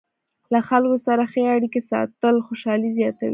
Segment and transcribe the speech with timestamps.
[0.53, 3.29] له خلکو سره ښې اړیکې ساتل خوشحالي زیاتوي.